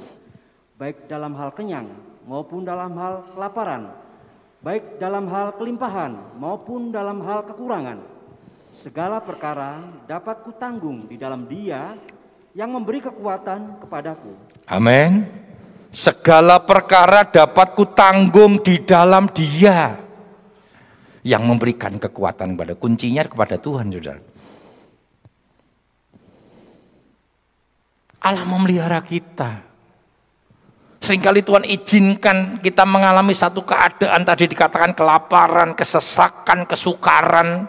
[0.75, 1.87] baik dalam hal kenyang
[2.27, 3.95] maupun dalam hal kelaparan,
[4.59, 8.03] baik dalam hal kelimpahan maupun dalam hal kekurangan
[8.73, 11.95] segala perkara dapat kutanggung di dalam Dia
[12.57, 14.33] yang memberi kekuatan kepadaku.
[14.67, 15.29] Amin.
[15.93, 20.02] Segala perkara dapat kutanggung di dalam Dia
[21.23, 24.23] yang memberikan kekuatan kepada kuncinya kepada Tuhan, Saudara.
[28.23, 29.67] Allah memelihara kita.
[31.03, 37.67] Seringkali Tuhan izinkan kita mengalami satu keadaan tadi dikatakan kelaparan, kesesakan, kesukaran.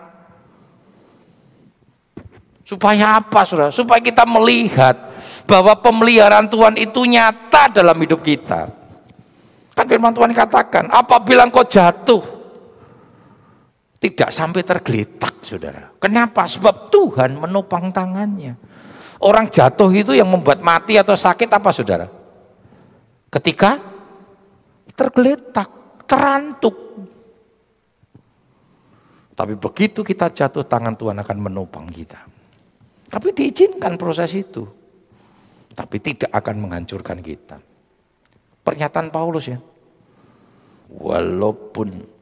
[2.61, 3.73] Supaya apa saudara?
[3.73, 4.93] Supaya kita melihat
[5.49, 8.69] bahwa pemeliharaan Tuhan itu nyata dalam hidup kita.
[9.73, 12.21] Kan firman Tuhan katakan, apabila engkau jatuh,
[14.03, 15.95] tidak sampai tergeletak saudara.
[15.95, 16.43] Kenapa?
[16.43, 18.59] Sebab Tuhan menopang tangannya.
[19.23, 22.07] Orang jatuh itu yang membuat mati atau sakit apa saudara?
[23.33, 23.81] ketika
[24.93, 25.69] tergeletak,
[26.05, 26.77] terantuk.
[29.33, 32.21] Tapi begitu kita jatuh tangan Tuhan akan menopang kita.
[33.09, 34.61] Tapi diizinkan proses itu.
[35.73, 37.57] Tapi tidak akan menghancurkan kita.
[38.61, 39.57] Pernyataan Paulus ya.
[40.93, 42.12] Walaupun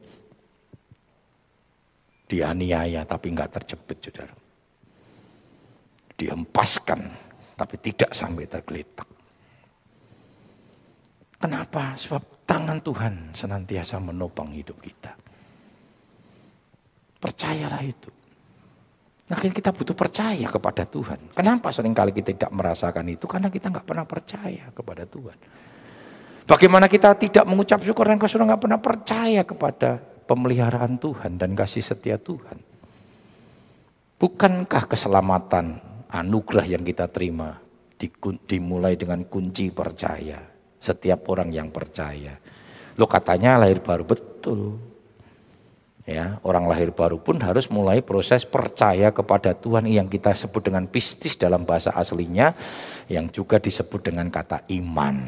[2.32, 4.32] dianiaya tapi nggak terjepit saudara.
[6.16, 7.00] Dihempaskan
[7.52, 9.08] tapi tidak sampai tergeletak.
[11.36, 11.92] Kenapa?
[11.98, 15.12] Sebab tangan Tuhan senantiasa menopang hidup kita.
[17.20, 18.10] Percayalah itu.
[19.28, 21.36] Nah kita butuh percaya kepada Tuhan.
[21.36, 23.28] Kenapa sering kali kita tidak merasakan itu?
[23.28, 25.38] Karena kita nggak pernah percaya kepada Tuhan.
[26.42, 31.84] Bagaimana kita tidak mengucap syukur dan kita nggak pernah percaya kepada pemeliharaan Tuhan dan kasih
[31.84, 32.56] setia Tuhan.
[34.16, 35.76] Bukankah keselamatan
[36.08, 37.60] anugerah yang kita terima
[38.48, 40.52] dimulai dengan kunci percaya?
[40.82, 42.34] setiap orang yang percaya.
[42.98, 44.82] Lo katanya lahir baru betul.
[46.02, 50.90] Ya, orang lahir baru pun harus mulai proses percaya kepada Tuhan yang kita sebut dengan
[50.90, 52.58] pistis dalam bahasa aslinya
[53.06, 55.22] yang juga disebut dengan kata iman.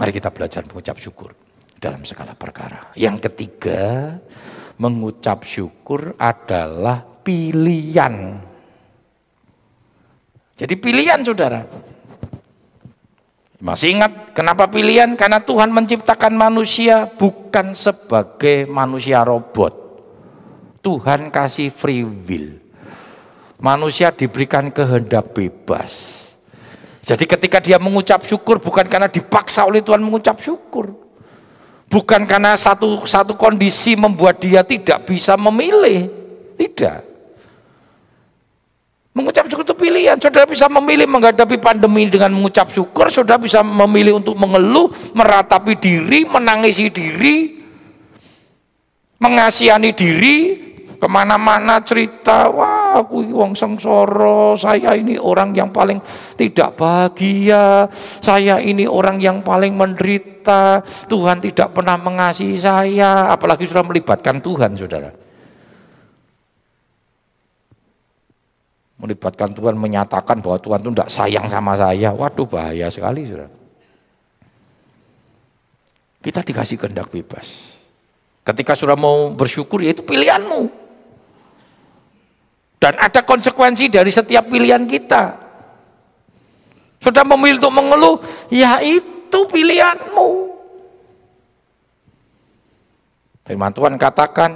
[0.00, 1.36] Mari kita belajar mengucap syukur
[1.80, 2.92] dalam segala perkara.
[2.92, 4.14] Yang ketiga,
[4.76, 8.36] mengucap syukur adalah pilihan.
[10.60, 11.64] Jadi pilihan saudara.
[13.60, 15.16] Masih ingat kenapa pilihan?
[15.16, 19.72] Karena Tuhan menciptakan manusia bukan sebagai manusia robot.
[20.80, 22.56] Tuhan kasih free will.
[23.60, 26.24] Manusia diberikan kehendak bebas.
[27.04, 31.09] Jadi ketika dia mengucap syukur bukan karena dipaksa oleh Tuhan mengucap syukur.
[31.90, 36.06] Bukan karena satu satu kondisi membuat dia tidak bisa memilih.
[36.54, 37.10] Tidak.
[39.10, 40.14] Mengucap syukur itu pilihan.
[40.22, 43.10] Saudara bisa memilih menghadapi pandemi dengan mengucap syukur.
[43.10, 47.58] Saudara bisa memilih untuk mengeluh, meratapi diri, menangisi diri,
[49.18, 50.36] mengasihani diri,
[51.00, 55.96] ke mana-mana cerita, wah aku wong sengsoro, saya ini orang yang paling
[56.36, 57.88] tidak bahagia,
[58.20, 64.76] saya ini orang yang paling menderita, Tuhan tidak pernah mengasihi saya, apalagi sudah melibatkan Tuhan
[64.76, 65.10] saudara.
[69.00, 72.12] melibatkan Tuhan menyatakan bahwa Tuhan itu tidak sayang sama saya.
[72.12, 73.48] Waduh bahaya sekali saudara.
[76.20, 77.80] Kita dikasih kehendak bebas.
[78.44, 80.89] Ketika sudah mau bersyukur ya itu pilihanmu.
[82.80, 85.36] Dan ada konsekuensi dari setiap pilihan kita.
[87.04, 88.16] Sudah memilih untuk mengeluh,
[88.48, 90.28] ya itu pilihanmu.
[93.44, 94.50] Firman Tuhan katakan,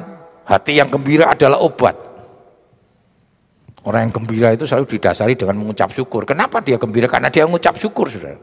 [0.48, 1.96] hati yang gembira adalah obat.
[3.84, 6.24] Orang yang gembira itu selalu didasari dengan mengucap syukur.
[6.24, 7.04] Kenapa dia gembira?
[7.04, 8.40] Karena dia mengucap syukur, saudara.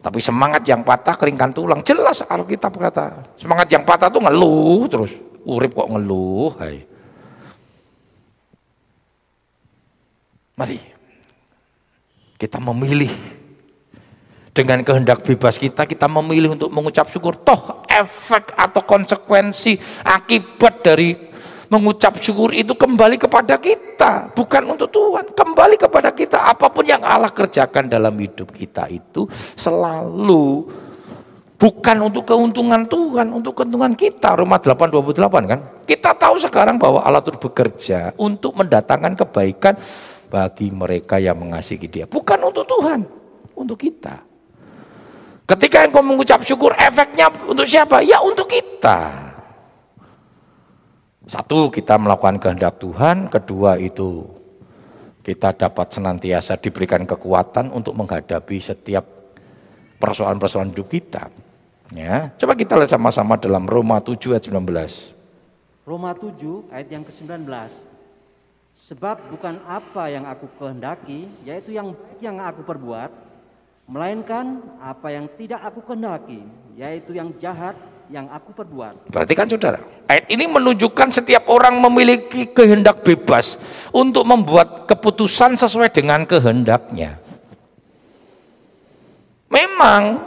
[0.00, 1.80] Tapi semangat yang patah keringkan tulang.
[1.80, 3.24] Jelas Alkitab berkata.
[3.40, 5.12] Semangat yang patah itu ngeluh terus.
[5.44, 6.52] Urip kok ngeluh.
[6.60, 6.89] Hai.
[10.60, 10.76] Mari.
[12.36, 13.08] Kita memilih.
[14.52, 17.32] Dengan kehendak bebas kita, kita memilih untuk mengucap syukur.
[17.40, 21.16] Toh efek atau konsekuensi akibat dari
[21.70, 26.50] mengucap syukur itu kembali kepada kita, bukan untuk Tuhan, kembali kepada kita.
[26.50, 30.66] Apa pun yang Allah kerjakan dalam hidup kita itu selalu
[31.54, 34.34] bukan untuk keuntungan Tuhan, untuk keuntungan kita.
[34.34, 35.60] Roma 8:28 kan.
[35.86, 39.78] Kita tahu sekarang bahwa Allah itu bekerja untuk mendatangkan kebaikan
[40.30, 43.02] bagi mereka yang mengasihi Dia, bukan untuk Tuhan,
[43.58, 44.22] untuk kita.
[45.50, 48.06] Ketika engkau mengucap syukur, efeknya untuk siapa?
[48.06, 49.28] Ya untuk kita.
[51.26, 53.26] Satu, kita melakukan kehendak Tuhan.
[53.26, 54.30] Kedua, itu
[55.26, 59.02] kita dapat senantiasa diberikan kekuatan untuk menghadapi setiap
[59.98, 61.26] persoalan-persoalan hidup kita.
[61.90, 64.54] Ya, coba kita lihat sama-sama dalam Roma 7 ayat 19.
[65.82, 67.50] Roma 7 ayat yang ke-19.
[68.80, 73.12] Sebab bukan apa yang aku kehendaki, yaitu yang yang aku perbuat,
[73.84, 76.40] melainkan apa yang tidak aku kehendaki,
[76.80, 77.76] yaitu yang jahat
[78.08, 79.12] yang aku perbuat.
[79.12, 83.60] Berarti kan saudara, ayat ini menunjukkan setiap orang memiliki kehendak bebas
[83.92, 87.20] untuk membuat keputusan sesuai dengan kehendaknya.
[89.52, 90.24] Memang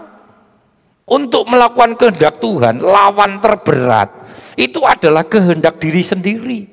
[1.10, 4.14] untuk melakukan kehendak Tuhan, lawan terberat
[4.54, 6.73] itu adalah kehendak diri sendiri.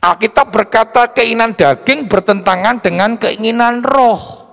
[0.00, 4.48] Alkitab berkata keinginan daging bertentangan dengan keinginan roh.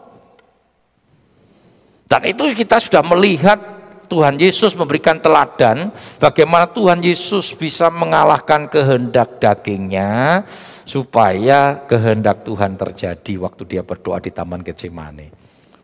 [2.08, 3.60] Dan itu kita sudah melihat
[4.08, 10.44] Tuhan Yesus memberikan teladan bagaimana Tuhan Yesus bisa mengalahkan kehendak dagingnya
[10.88, 15.28] supaya kehendak Tuhan terjadi waktu dia berdoa di Taman Getsemani.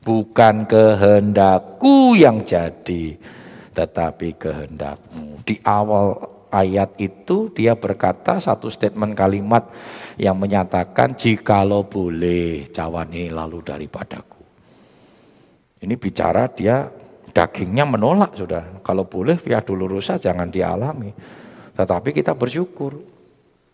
[0.03, 3.15] Bukan kehendakku yang jadi,
[3.71, 5.43] tetapi kehendakmu.
[5.47, 6.19] Di awal
[6.53, 9.73] ayat itu dia berkata satu statement kalimat
[10.21, 14.45] yang menyatakan jikalau boleh cawan ini lalu daripadaku.
[15.81, 16.85] Ini bicara dia
[17.33, 18.79] dagingnya menolak sudah.
[18.85, 21.11] Kalau boleh via dulurusa jangan dialami.
[21.73, 23.11] Tetapi kita bersyukur.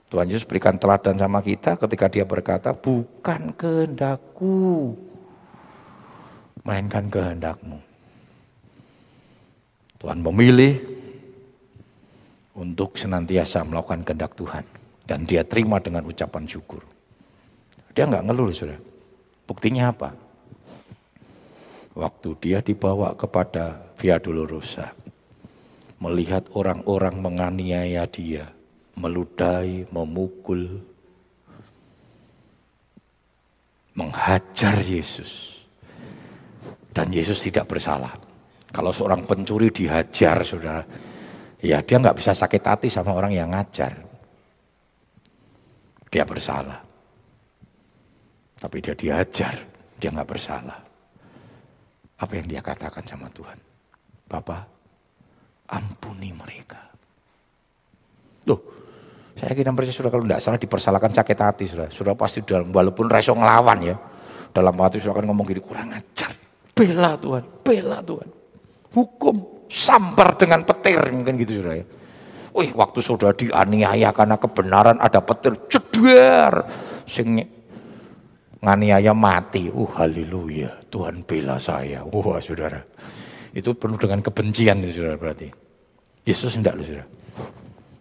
[0.10, 4.98] Tuhan Yesus berikan teladan sama kita ketika dia berkata bukan kehendakku
[6.66, 7.78] melainkan kehendakmu.
[10.02, 10.99] Tuhan memilih
[12.60, 14.66] untuk senantiasa melakukan kehendak Tuhan.
[15.08, 16.84] Dan dia terima dengan ucapan syukur.
[17.96, 18.78] Dia nggak ngeluh sudah.
[19.48, 20.14] Buktinya apa?
[21.98, 24.94] Waktu dia dibawa kepada Via Dolorosa.
[25.98, 28.46] Melihat orang-orang menganiaya dia.
[28.94, 30.84] Meludahi, memukul.
[33.98, 35.58] Menghajar Yesus.
[36.94, 38.30] Dan Yesus tidak bersalah
[38.70, 40.86] kalau seorang pencuri dihajar, saudara,
[41.60, 43.96] ya dia nggak bisa sakit hati sama orang yang ngajar.
[46.10, 46.82] Dia bersalah.
[48.60, 49.56] Tapi dia dihajar,
[49.96, 50.80] dia nggak bersalah.
[52.20, 53.56] Apa yang dia katakan sama Tuhan?
[54.28, 54.64] Bapak,
[55.72, 56.82] ampuni mereka.
[58.50, 58.60] Loh,
[59.38, 61.88] saya yakin percaya sudah kalau tidak salah dipersalahkan sakit hati sudah.
[61.88, 63.96] Sudah pasti dalam walaupun reso ngelawan ya.
[64.52, 66.34] Dalam hati sudah akan ngomong gini kurang ajar.
[66.76, 68.40] Bela Tuhan, bela Tuhan
[68.94, 71.86] hukum sampar dengan petir mungkin gitu sudah ya.
[72.50, 76.66] Wih, waktu sudah dianiaya karena kebenaran ada petir jedar
[77.06, 77.46] sing
[78.60, 79.70] nganiaya mati.
[79.70, 80.74] Uh, haleluya.
[80.90, 82.02] Tuhan bela saya.
[82.10, 82.82] Wah, Saudara.
[83.54, 85.48] Itu penuh dengan kebencian itu Saudara berarti.
[86.26, 87.08] Yesus enggak loh Saudara.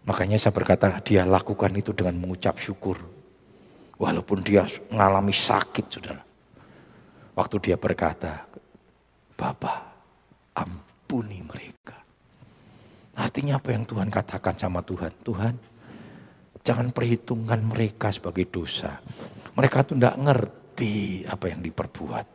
[0.08, 2.96] Makanya saya berkata dia lakukan itu dengan mengucap syukur.
[4.00, 6.22] Walaupun dia mengalami sakit Saudara.
[7.36, 8.48] Waktu dia berkata,
[9.38, 9.78] Bapak,
[11.08, 11.96] ampuni mereka.
[13.16, 15.08] Artinya apa yang Tuhan katakan sama Tuhan?
[15.24, 15.56] Tuhan,
[16.60, 19.00] jangan perhitungkan mereka sebagai dosa.
[19.56, 22.26] Mereka tuh tidak ngerti apa yang diperbuat.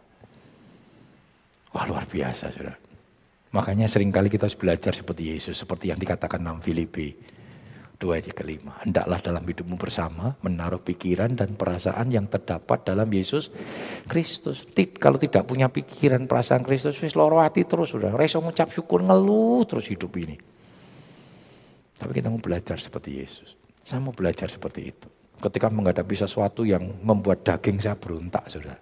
[1.70, 2.74] Wah luar biasa saudara.
[3.54, 5.54] Makanya sering kali kita harus belajar seperti Yesus.
[5.54, 7.14] Seperti yang dikatakan dalam Filipi
[8.04, 8.84] dua kelima.
[8.84, 13.48] Hendaklah dalam hidupmu bersama menaruh pikiran dan perasaan yang terdapat dalam Yesus
[14.12, 14.68] Kristus.
[15.00, 18.12] Kalau tidak punya pikiran perasaan Kristus, wis loro hati terus sudah.
[18.12, 20.36] Reso ngucap syukur ngeluh terus hidup ini.
[21.96, 23.56] Tapi kita mau belajar seperti Yesus.
[23.80, 25.08] Saya mau belajar seperti itu.
[25.40, 28.80] Ketika menghadapi sesuatu yang membuat daging saya berontak, saudara.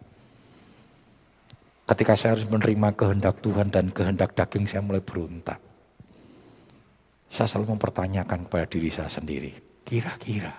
[1.85, 5.70] Ketika saya harus menerima kehendak Tuhan dan kehendak daging saya mulai berontak.
[7.31, 9.55] Saya selalu mempertanyakan kepada diri saya sendiri,
[9.87, 10.51] kira-kira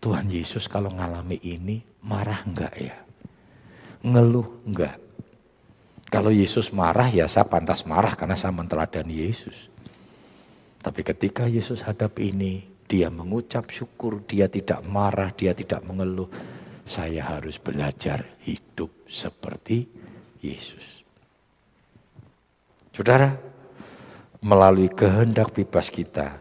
[0.00, 2.96] Tuhan Yesus kalau ngalami ini marah enggak ya?
[4.00, 4.96] Ngeluh enggak?
[6.08, 9.68] Kalau Yesus marah ya saya pantas marah karena saya menteladani Yesus.
[10.80, 16.30] Tapi ketika Yesus hadap ini, dia mengucap syukur, dia tidak marah, dia tidak mengeluh.
[16.88, 19.84] Saya harus belajar hidup seperti
[20.40, 21.04] Yesus.
[22.96, 23.36] Saudara,
[24.38, 26.38] melalui kehendak bebas kita,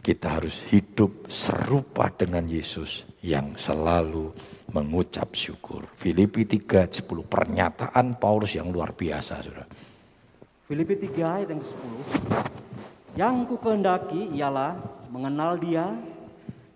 [0.00, 4.32] kita harus hidup serupa dengan Yesus yang selalu
[4.72, 5.84] mengucap syukur.
[5.92, 9.44] Filipi 3, 10 pernyataan Paulus yang luar biasa.
[9.44, 9.66] Saudara.
[10.64, 11.92] Filipi 3 ayat yang ke-10.
[13.18, 14.78] Yang ku kehendaki ialah
[15.10, 15.98] mengenal dia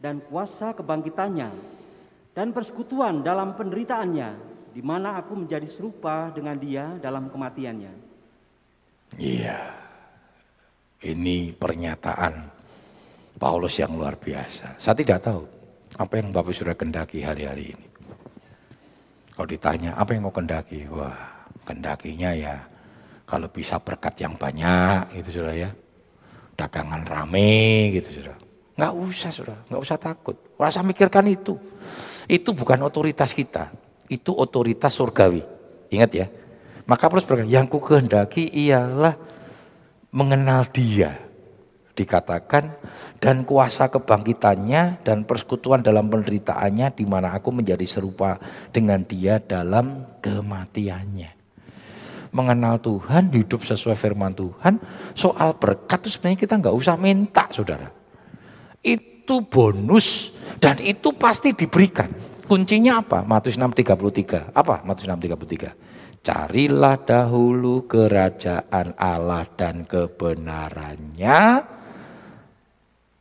[0.02, 1.48] dan kuasa kebangkitannya
[2.34, 7.94] dan persekutuan dalam penderitaannya di mana aku menjadi serupa dengan dia dalam kematiannya.
[9.14, 9.46] Iya.
[9.46, 9.83] Yeah.
[11.04, 12.32] Ini pernyataan
[13.36, 14.80] Paulus yang luar biasa.
[14.80, 15.44] Saya tidak tahu
[16.00, 17.86] apa yang Bapak sudah kendaki hari-hari ini.
[19.36, 20.88] Kalau ditanya apa yang mau kendaki?
[20.88, 22.56] Wah, kendakinya ya
[23.28, 25.70] kalau bisa berkat yang banyak itu sudah ya.
[26.54, 28.38] dagangan rame gitu sudah.
[28.78, 30.38] Nggak usah sudah, nggak usah takut.
[30.54, 31.58] Rasa mikirkan itu.
[32.30, 33.74] Itu bukan otoritas kita,
[34.06, 35.42] itu otoritas surgawi.
[35.90, 36.26] Ingat ya.
[36.86, 39.18] Maka terus berkata, yang ku kehendaki ialah
[40.14, 41.18] mengenal dia.
[41.94, 42.74] Dikatakan
[43.22, 48.38] dan kuasa kebangkitannya dan persekutuan dalam penderitaannya di mana aku menjadi serupa
[48.74, 51.42] dengan dia dalam kematiannya.
[52.34, 54.82] Mengenal Tuhan, hidup sesuai firman Tuhan,
[55.14, 57.94] soal berkat itu sebenarnya kita nggak usah minta saudara.
[58.82, 62.10] Itu bonus dan itu pasti diberikan.
[62.50, 63.22] Kuncinya apa?
[63.22, 64.50] Matius 6:33.
[64.50, 65.93] Apa Matius 6:33?
[66.24, 71.60] Carilah dahulu kerajaan Allah dan kebenarannya.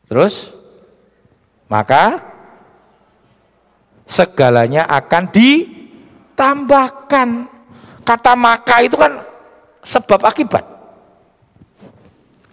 [0.08, 0.48] Terus,
[1.68, 2.24] maka
[4.08, 7.52] segalanya akan ditambahkan.
[8.08, 9.20] Kata maka itu kan
[9.84, 10.64] sebab akibat.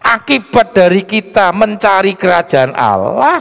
[0.02, 3.38] Akibat dari kita mencari kerajaan Allah,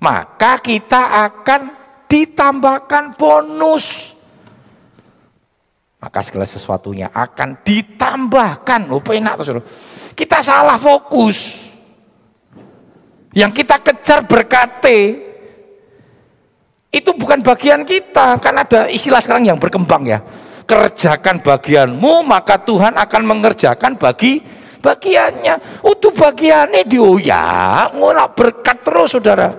[0.00, 1.68] maka kita akan
[2.08, 4.15] ditambahkan bonus
[6.06, 8.86] maka segala sesuatunya akan ditambahkan.
[8.94, 9.58] Oh, enak tuh,
[10.14, 11.66] Kita salah fokus.
[13.34, 15.18] Yang kita kejar berkate
[16.94, 18.38] itu bukan bagian kita.
[18.38, 20.22] Kan ada istilah sekarang yang berkembang ya.
[20.62, 24.38] Kerjakan bagianmu, maka Tuhan akan mengerjakan bagi
[24.78, 25.82] bagiannya.
[25.82, 29.50] Itu bagiannya dioyak, ngulak berkat terus saudara.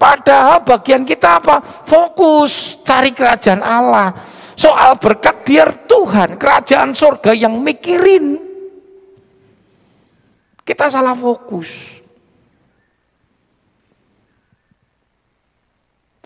[0.00, 1.60] Padahal bagian kita apa?
[1.84, 4.31] Fokus cari kerajaan Allah
[4.62, 8.38] Soal berkat biar Tuhan, kerajaan surga yang mikirin.
[10.62, 11.66] Kita salah fokus.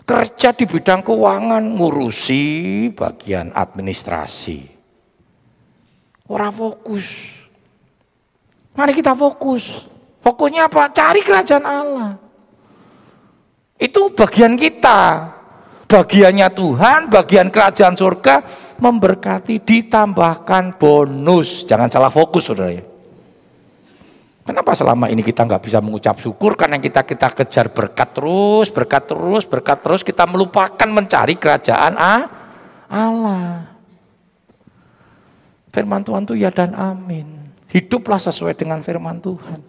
[0.05, 2.45] Kerja di bidang keuangan ngurusi
[2.93, 4.69] bagian administrasi.
[6.29, 7.09] Orang fokus.
[8.77, 9.81] Mari kita fokus.
[10.21, 10.93] Fokusnya apa?
[10.93, 12.13] Cari kerajaan Allah.
[13.81, 15.33] Itu bagian kita
[15.87, 18.43] bagiannya Tuhan, bagian kerajaan surga
[18.77, 21.63] memberkati ditambahkan bonus.
[21.65, 22.83] Jangan salah fokus saudara ya.
[24.47, 29.03] Kenapa selama ini kita nggak bisa mengucap syukur karena kita kita kejar berkat terus, berkat
[29.03, 31.99] terus, berkat terus kita melupakan mencari kerajaan
[32.87, 33.67] Allah.
[35.67, 37.27] Firman Tuhan itu ya dan amin.
[37.67, 39.59] Hiduplah sesuai dengan firman Tuhan.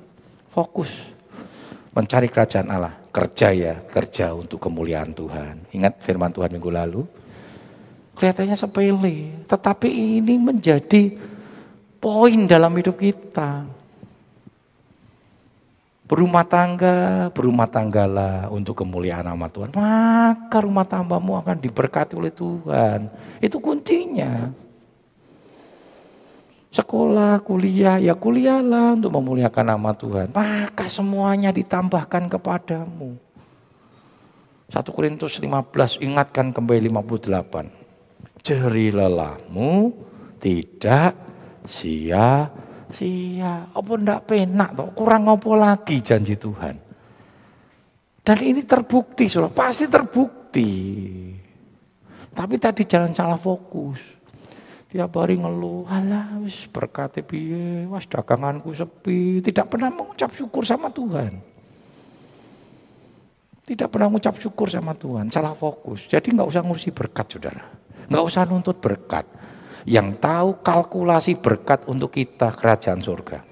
[0.54, 0.94] Fokus
[1.90, 5.66] mencari kerajaan Allah kerja ya, kerja untuk kemuliaan Tuhan.
[5.74, 7.02] Ingat firman Tuhan minggu lalu?
[8.14, 11.18] Kelihatannya sepele, tetapi ini menjadi
[11.98, 13.66] poin dalam hidup kita.
[16.08, 19.74] Berumah tangga, berumah tanggalah untuk kemuliaan nama Tuhan.
[19.74, 23.12] Maka rumah tanggamu akan diberkati oleh Tuhan.
[23.42, 24.48] Itu kuncinya.
[26.68, 30.36] Sekolah, kuliah, ya kuliahlah untuk memuliakan nama Tuhan.
[30.36, 33.16] Maka semuanya ditambahkan kepadamu.
[34.68, 38.44] 1 Korintus 15, ingatkan kembali 58.
[38.44, 39.96] Jeri lelahmu
[40.36, 41.16] tidak
[41.64, 43.72] sia-sia.
[43.72, 44.92] Apa ndak penak toh?
[44.92, 46.76] Kurang ngopo lagi janji Tuhan.
[48.20, 50.68] Dan ini terbukti, sudah pasti terbukti.
[52.28, 54.17] Tapi tadi jangan salah fokus.
[54.88, 59.44] Tiap hari ngeluh, alah wis berkati piye, was daganganku sepi.
[59.44, 61.36] Tidak pernah mengucap syukur sama Tuhan.
[63.68, 66.08] Tidak pernah mengucap syukur sama Tuhan, salah fokus.
[66.08, 67.68] Jadi nggak usah ngurusi berkat saudara.
[68.08, 69.28] Nggak usah nuntut berkat.
[69.84, 73.44] Yang tahu kalkulasi berkat untuk kita kerajaan surga.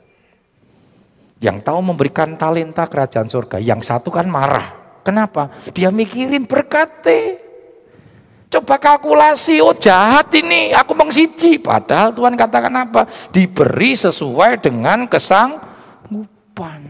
[1.37, 3.61] Yang tahu memberikan talenta kerajaan surga.
[3.61, 5.01] Yang satu kan marah.
[5.05, 5.53] Kenapa?
[5.76, 7.46] Dia mikirin berkatnya.
[8.47, 11.59] Coba kalkulasi, oh jahat ini, aku mengsiji.
[11.59, 13.11] Padahal Tuhan katakan apa?
[13.35, 16.81] Diberi sesuai dengan kesanggupan.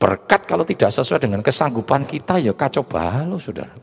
[0.00, 3.76] Berkat kalau tidak sesuai dengan kesanggupan kita, ya kacau balau, saudara.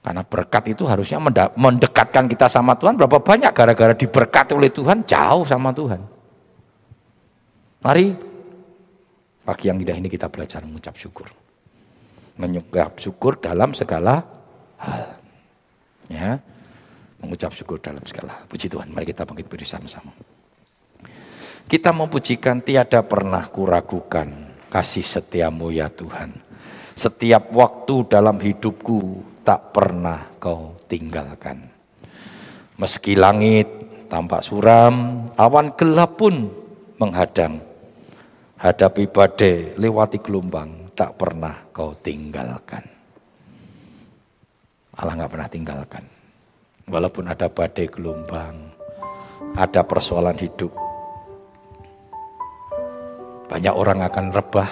[0.00, 1.20] Karena berkat itu harusnya
[1.60, 2.96] mendekatkan kita sama Tuhan.
[2.96, 6.00] Berapa banyak gara-gara diberkati oleh Tuhan, jauh sama Tuhan.
[7.84, 8.16] Mari,
[9.44, 11.28] pagi yang indah ini kita belajar mengucap syukur
[12.40, 14.24] mengucap syukur dalam segala
[14.80, 15.20] hal.
[16.08, 16.40] Ya,
[17.20, 18.40] mengucap syukur dalam segala.
[18.48, 20.10] Puji Tuhan, mari kita bangkit berdiri sama-sama.
[21.70, 24.26] Kita memujikan tiada pernah kuragukan
[24.72, 26.34] kasih setiamu ya Tuhan.
[26.98, 31.70] Setiap waktu dalam hidupku tak pernah kau tinggalkan.
[32.74, 33.68] Meski langit
[34.10, 36.50] tampak suram, awan gelap pun
[36.98, 37.62] menghadang.
[38.60, 42.84] Hadapi badai, lewati gelombang, tak pernah kau tinggalkan.
[45.00, 46.04] Allah nggak pernah tinggalkan.
[46.84, 48.76] Walaupun ada badai gelombang,
[49.56, 50.68] ada persoalan hidup,
[53.50, 54.70] Banyak orang akan rebah,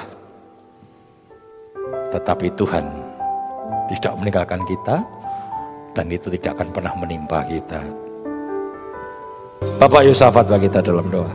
[2.14, 2.87] tetapi Tuhan
[3.91, 5.03] tidak meninggalkan kita,
[5.99, 7.83] dan itu tidak akan pernah menimpa kita.
[9.83, 11.35] Bapak Yusafat bagi kita dalam doa.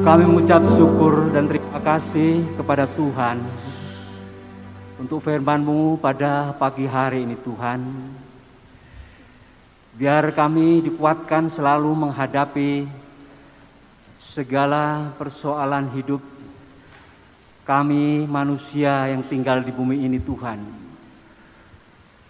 [0.00, 3.40] Kami mengucap syukur dan terima kasih kepada Tuhan
[5.00, 7.80] untuk firman-Mu pada pagi hari ini Tuhan.
[9.96, 12.84] Biar kami dikuatkan selalu menghadapi
[14.20, 16.20] segala persoalan hidup
[17.64, 20.60] kami manusia yang tinggal di bumi ini Tuhan.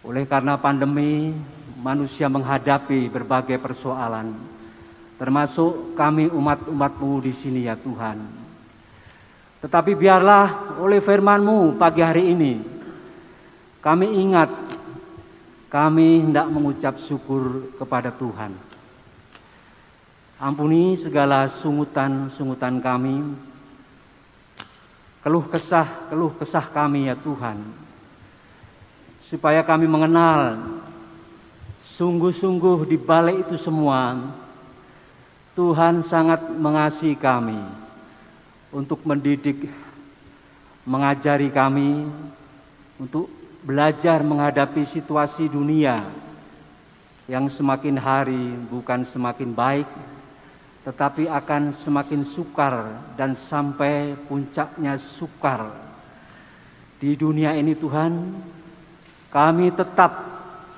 [0.07, 1.34] Oleh karena pandemi,
[1.82, 4.38] manusia menghadapi berbagai persoalan
[5.18, 8.41] termasuk kami umat-umatmu di sini ya Tuhan.
[9.63, 12.59] Tetapi biarlah oleh firman-Mu pagi hari ini,
[13.79, 14.51] kami ingat,
[15.71, 18.59] kami hendak mengucap syukur kepada Tuhan.
[20.43, 23.23] Ampuni segala sungutan-sungutan kami,
[25.23, 27.63] keluh kesah, keluh kesah kami ya Tuhan.
[29.23, 30.59] Supaya kami mengenal
[31.79, 34.19] sungguh-sungguh di balik itu semua
[35.55, 37.82] Tuhan sangat mengasihi kami
[38.75, 39.68] untuk mendidik,
[40.89, 42.09] mengajari kami
[42.97, 43.29] untuk
[43.62, 46.03] belajar menghadapi situasi dunia
[47.31, 49.87] yang semakin hari bukan semakin baik,
[50.83, 55.70] tetapi akan semakin sukar dan sampai puncaknya sukar.
[56.99, 58.12] Di dunia ini Tuhan,
[59.31, 60.11] kami tetap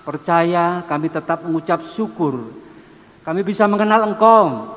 [0.05, 2.65] percaya, kami tetap mengucap syukur
[3.25, 4.69] kami bisa mengenal Engkau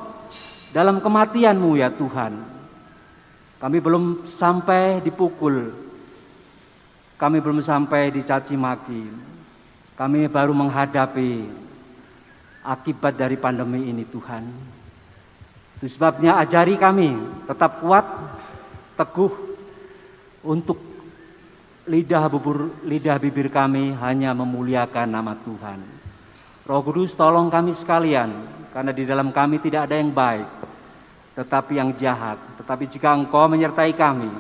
[0.72, 2.57] dalam kematian-Mu ya Tuhan.
[3.58, 5.74] Kami belum sampai dipukul.
[7.18, 9.03] Kami belum sampai dicaci maki.
[9.97, 11.49] Kami baru menghadapi
[12.62, 14.45] akibat dari pandemi ini Tuhan.
[15.82, 17.18] Itu sebabnya ajari kami
[17.49, 18.05] tetap kuat,
[18.93, 19.34] teguh
[20.45, 20.78] untuk
[21.88, 25.80] lidah bubur lidah bibir kami hanya memuliakan nama Tuhan.
[26.68, 28.30] Roh Kudus tolong kami sekalian,
[28.76, 30.66] karena di dalam kami tidak ada yang baik,
[31.38, 32.41] tetapi yang jahat.
[32.57, 34.33] Tetapi jika Engkau menyertai kami,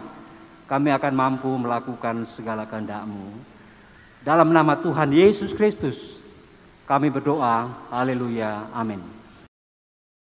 [0.65, 3.37] kami akan mampu melakukan segala kehendak-Mu.
[4.25, 6.19] Dalam nama Tuhan Yesus Kristus,
[6.89, 9.16] kami berdoa, haleluya, amin.